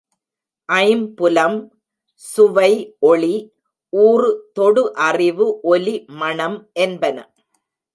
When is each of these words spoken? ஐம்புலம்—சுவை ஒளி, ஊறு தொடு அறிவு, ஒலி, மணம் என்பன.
ஐம்புலம்—சுவை 0.69 2.71
ஒளி, 3.11 3.33
ஊறு 3.93 4.31
தொடு 4.53 4.85
அறிவு, 5.09 5.59
ஒலி, 5.73 6.05
மணம் 6.21 6.69
என்பன. 6.79 7.17